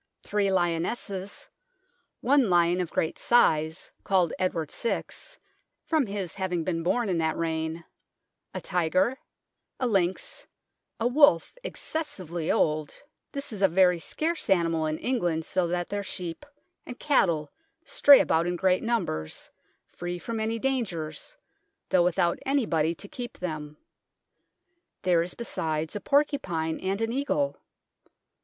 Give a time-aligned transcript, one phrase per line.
[0.23, 1.47] three lionesses,
[2.21, 5.03] one lion of great size, called Edward VI,
[5.85, 7.85] from his having been born in that reign;
[8.51, 9.15] a tyger,
[9.79, 10.47] a lynx,
[10.99, 12.99] a wolf excessively old,
[13.31, 16.47] this is a very scarce animal in England, so that their sheep
[16.83, 17.51] and cattle
[17.85, 19.51] stray about in great numbers,
[19.85, 21.37] free from any dangers,
[21.89, 23.77] though without anybody to keep them;
[25.03, 27.55] there is besides a porcupine and an eagle.